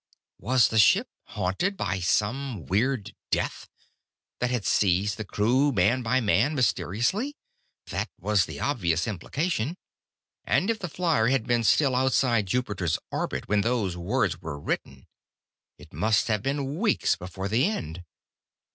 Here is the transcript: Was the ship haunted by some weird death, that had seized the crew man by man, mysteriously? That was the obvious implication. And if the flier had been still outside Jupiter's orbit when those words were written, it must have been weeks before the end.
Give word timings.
Was 0.39 0.69
the 0.69 0.79
ship 0.79 1.09
haunted 1.25 1.77
by 1.77 1.99
some 1.99 2.65
weird 2.65 3.13
death, 3.29 3.69
that 4.39 4.49
had 4.49 4.65
seized 4.65 5.17
the 5.17 5.23
crew 5.23 5.71
man 5.71 6.01
by 6.01 6.19
man, 6.19 6.55
mysteriously? 6.55 7.35
That 7.91 8.09
was 8.19 8.47
the 8.47 8.59
obvious 8.59 9.07
implication. 9.07 9.77
And 10.43 10.71
if 10.71 10.79
the 10.79 10.89
flier 10.89 11.27
had 11.27 11.45
been 11.45 11.63
still 11.63 11.95
outside 11.95 12.47
Jupiter's 12.47 12.97
orbit 13.11 13.47
when 13.47 13.61
those 13.61 13.95
words 13.95 14.41
were 14.41 14.59
written, 14.59 15.05
it 15.77 15.93
must 15.93 16.29
have 16.29 16.41
been 16.41 16.79
weeks 16.79 17.15
before 17.15 17.47
the 17.47 17.65
end. 17.67 18.03